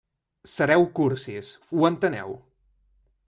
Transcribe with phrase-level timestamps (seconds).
[0.53, 2.35] Sereu cursis, ho enteneu?